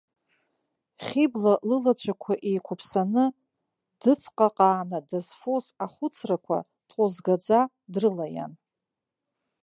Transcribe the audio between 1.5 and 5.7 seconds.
лылацәақәа еиқәыԥсаны, дыҵҟаҟааны дызфоз